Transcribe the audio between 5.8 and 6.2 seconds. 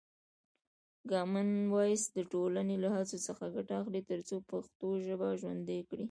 کړي.